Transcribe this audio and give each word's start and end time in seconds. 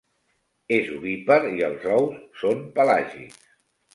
És 0.77 0.87
ovípar 0.95 1.37
i 1.49 1.61
els 1.67 1.85
ous 1.97 2.17
són 2.41 2.63
pelàgics. 2.79 3.39